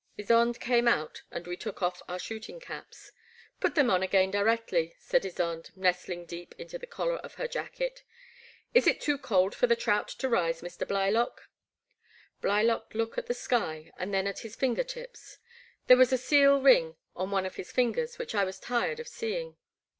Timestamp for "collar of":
6.87-7.35